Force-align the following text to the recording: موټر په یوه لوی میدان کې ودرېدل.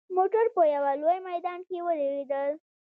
موټر 0.15 0.45
په 0.55 0.63
یوه 0.75 0.91
لوی 1.01 1.17
میدان 1.29 1.59
کې 1.67 1.77
ودرېدل. 1.85 2.51